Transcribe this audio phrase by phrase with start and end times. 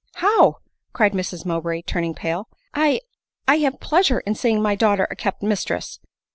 [0.23, 0.55] "How!"
[0.93, 3.01] cried Mrs Mowbray,_ turning pale," I!
[3.47, 5.99] I have pleasure in seeing my daughter a kept mistress